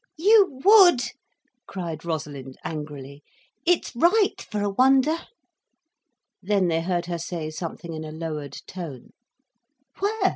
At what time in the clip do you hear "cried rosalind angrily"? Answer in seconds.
1.67-3.21